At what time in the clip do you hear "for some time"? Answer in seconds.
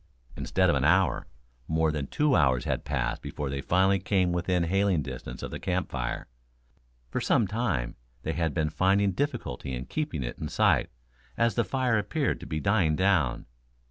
7.11-7.95